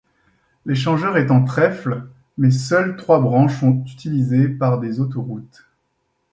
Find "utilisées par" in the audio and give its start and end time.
3.85-4.79